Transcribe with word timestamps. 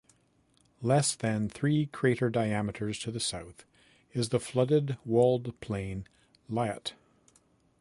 Less 0.81 1.13
than 1.13 1.47
three 1.47 1.85
crater 1.85 2.31
diameters 2.31 2.97
to 2.97 3.11
the 3.11 3.19
south 3.19 3.65
is 4.13 4.29
the 4.29 4.39
flooded 4.39 4.97
walled 5.05 5.59
plain 5.59 6.07
Lyot. 6.49 6.93